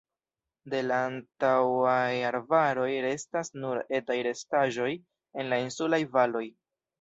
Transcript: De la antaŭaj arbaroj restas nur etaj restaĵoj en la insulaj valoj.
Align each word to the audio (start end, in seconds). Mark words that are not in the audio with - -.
De 0.73 0.77
la 0.85 0.95
antaŭaj 1.09 2.07
arbaroj 2.29 2.87
restas 3.07 3.53
nur 3.65 3.83
etaj 3.99 4.17
restaĵoj 4.29 4.89
en 5.43 5.53
la 5.55 5.61
insulaj 5.69 6.01
valoj. 6.19 6.45